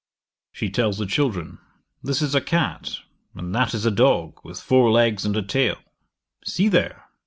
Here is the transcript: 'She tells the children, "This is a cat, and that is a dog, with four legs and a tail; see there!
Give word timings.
'She 0.51 0.67
tells 0.67 0.97
the 0.97 1.05
children, 1.05 1.59
"This 2.01 2.23
is 2.23 2.33
a 2.33 2.41
cat, 2.41 2.97
and 3.35 3.53
that 3.53 3.75
is 3.75 3.85
a 3.85 3.91
dog, 3.91 4.39
with 4.43 4.59
four 4.59 4.89
legs 4.89 5.25
and 5.27 5.37
a 5.37 5.43
tail; 5.43 5.77
see 6.43 6.69
there! 6.69 7.05